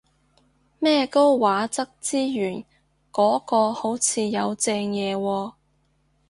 [0.79, 2.65] 咩高畫質資源
[3.11, 5.53] 嗰個好似有正嘢喎